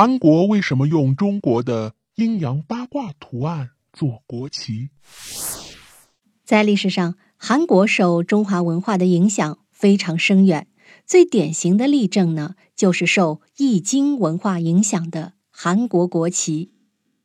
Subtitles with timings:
[0.00, 4.90] 韩国为什么用中国的阴阳八卦图案做国旗？
[6.44, 10.68] 在历史上，韩国受中华文化的影响非常深远。
[11.04, 16.70] 最典型的例证呢，就是受《易经》文化影响的韩国国旗。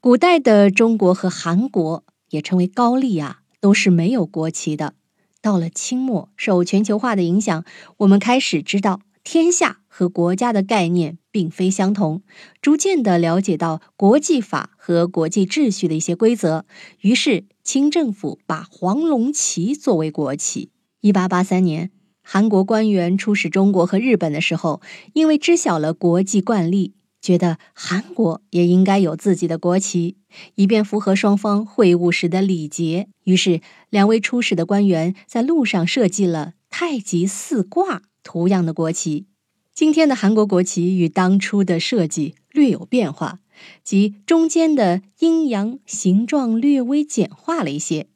[0.00, 4.94] 古代的中国和韩国，也称为高丽啊，都是没有国旗的。
[5.40, 7.64] 到了清末，受全球化的影响，
[7.98, 12.22] 我们开始知道天下和国家的概念并非相同，
[12.62, 16.64] 逐渐的了解到国际法和国际秩序的一些规则。
[17.00, 20.70] 于是，清政府把黄龙旗作为国旗。
[21.00, 21.90] 一八八三年，
[22.22, 24.80] 韩国官员出使中国和日本的时候，
[25.14, 26.94] 因为知晓了国际惯例。
[27.20, 30.18] 觉得韩国也应该有自己的国旗，
[30.54, 33.08] 以便符合双方会晤时的礼节。
[33.24, 39.26] 于是，两位出使的官员在路上设计了太极四卦图样的国旗。
[39.72, 43.38] 今天的韩国国旗与当初的设计略有变化，
[43.84, 48.08] 即中间的阴阳形状略微简化了一些。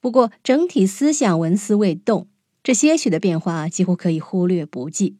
[0.00, 2.28] 不过，整体思想纹丝未动，
[2.62, 5.18] 这些许的变化几乎可以忽略不计。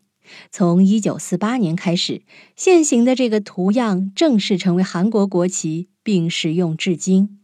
[0.50, 2.22] 从一九四八年开始，
[2.56, 7.38] 现行的这个图样正式成为韩国国旗，并使用至今。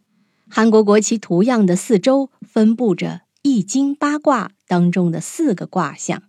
[0.49, 3.09] 韩国国旗图样的四周分布着
[3.43, 6.23] 《易经》八卦当中的四个卦象，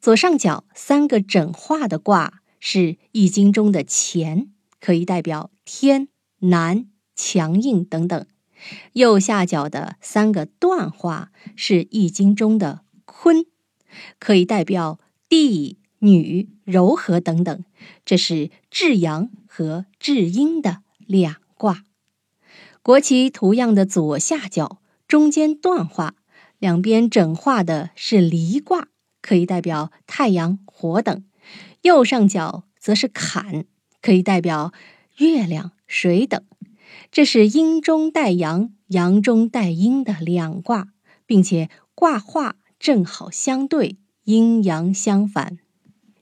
[0.00, 2.78] 左上角三个整化的卦是
[3.12, 4.48] 《易经》中的乾，
[4.80, 6.08] 可以代表天、
[6.40, 8.26] 南、强硬等等；
[8.92, 13.44] 右下角的三个断化是《易经》中的坤，
[14.18, 15.78] 可以代表地。
[16.00, 17.64] 女柔和等等，
[18.04, 21.82] 这是至阳和至阴的两卦。
[22.82, 26.16] 国旗图样的左下角中间断化，
[26.58, 28.88] 两边整化的是离卦，
[29.24, 31.22] 可以代表太阳、火等；
[31.80, 33.64] 右上角则是坎，
[34.02, 34.74] 可以代表
[35.16, 36.44] 月亮、水等。
[37.10, 40.88] 这是阴中带阳、阳中带阴的两卦，
[41.24, 45.56] 并且卦画正好相对，阴阳相反。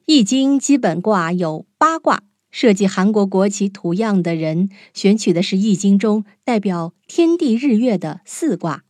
[0.06, 8.84] 易经基本卦有八卦，设计韩国国旗图样的人选取的是易经中代表天地日月的四卦。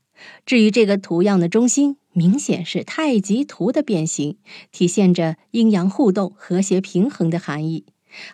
[0.44, 4.36] 至于这个图样的中心，明显是太极图的变形，
[4.70, 7.86] 体现着阴阳互动、和谐平衡的含义。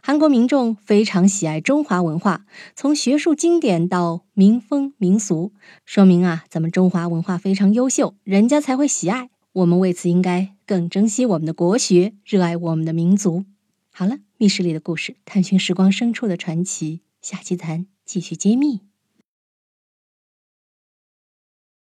[0.02, 2.44] 韩国民众非常喜爱中华文化，
[2.74, 5.52] 从学术经典到民风民俗，
[5.84, 9.30] 说明啊，咱们中华文化非常优秀，人家才会喜爱。
[9.52, 13.44] 我们为此应该更珍惜我们的国学，热爱我们的民族。
[13.92, 18.87] 好了，密室里的故事，探寻时光深处的传奇，下期咱继续揭秘。